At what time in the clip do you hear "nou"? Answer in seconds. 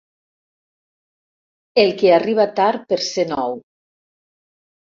3.35-3.57